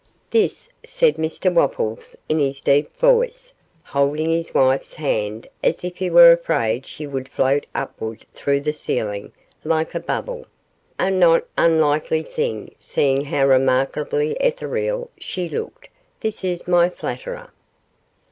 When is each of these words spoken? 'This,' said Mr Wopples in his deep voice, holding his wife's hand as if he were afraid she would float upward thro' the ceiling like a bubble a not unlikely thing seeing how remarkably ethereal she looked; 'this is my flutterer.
'This,' 0.31 0.71
said 0.83 1.17
Mr 1.17 1.53
Wopples 1.53 2.15
in 2.27 2.39
his 2.39 2.59
deep 2.59 2.91
voice, 2.97 3.53
holding 3.83 4.31
his 4.31 4.51
wife's 4.51 4.95
hand 4.95 5.45
as 5.63 5.83
if 5.83 5.97
he 5.97 6.09
were 6.09 6.31
afraid 6.31 6.87
she 6.87 7.05
would 7.05 7.29
float 7.29 7.67
upward 7.75 8.25
thro' 8.33 8.59
the 8.59 8.73
ceiling 8.73 9.31
like 9.63 9.93
a 9.93 9.99
bubble 9.99 10.47
a 10.97 11.11
not 11.11 11.45
unlikely 11.55 12.23
thing 12.23 12.73
seeing 12.79 13.25
how 13.25 13.45
remarkably 13.45 14.31
ethereal 14.37 15.11
she 15.19 15.47
looked; 15.47 15.87
'this 16.21 16.43
is 16.43 16.67
my 16.67 16.89
flutterer. 16.89 17.51